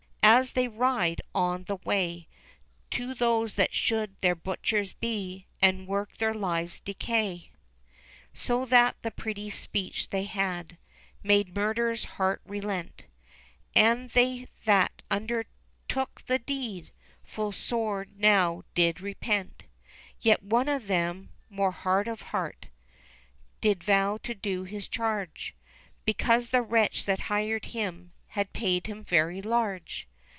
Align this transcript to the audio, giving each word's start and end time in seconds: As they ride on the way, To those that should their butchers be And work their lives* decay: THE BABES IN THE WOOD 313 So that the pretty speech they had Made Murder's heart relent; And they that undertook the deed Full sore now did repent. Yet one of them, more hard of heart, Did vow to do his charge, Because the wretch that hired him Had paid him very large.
As 0.23 0.51
they 0.53 0.67
ride 0.67 1.21
on 1.35 1.65
the 1.65 1.75
way, 1.83 2.27
To 2.91 3.13
those 3.13 3.55
that 3.55 3.75
should 3.75 4.15
their 4.21 4.33
butchers 4.33 4.93
be 4.93 5.45
And 5.61 5.87
work 5.87 6.17
their 6.17 6.33
lives* 6.33 6.79
decay: 6.79 7.51
THE 8.31 8.33
BABES 8.33 8.49
IN 8.49 8.49
THE 8.53 8.57
WOOD 8.59 8.69
313 8.69 8.69
So 8.71 8.71
that 8.71 9.03
the 9.03 9.21
pretty 9.21 9.49
speech 9.51 10.09
they 10.09 10.23
had 10.23 10.77
Made 11.21 11.53
Murder's 11.55 12.03
heart 12.15 12.41
relent; 12.45 13.05
And 13.75 14.09
they 14.11 14.47
that 14.65 15.03
undertook 15.11 16.23
the 16.25 16.39
deed 16.39 16.91
Full 17.23 17.51
sore 17.51 18.07
now 18.15 18.63
did 18.73 19.01
repent. 19.01 19.63
Yet 20.21 20.41
one 20.41 20.69
of 20.69 20.87
them, 20.87 21.29
more 21.49 21.71
hard 21.71 22.07
of 22.07 22.21
heart, 22.21 22.67
Did 23.59 23.83
vow 23.83 24.17
to 24.23 24.33
do 24.33 24.63
his 24.63 24.87
charge, 24.87 25.53
Because 26.05 26.49
the 26.49 26.63
wretch 26.63 27.03
that 27.05 27.21
hired 27.21 27.65
him 27.65 28.13
Had 28.29 28.53
paid 28.53 28.87
him 28.87 29.03
very 29.03 29.41
large. 29.41 30.07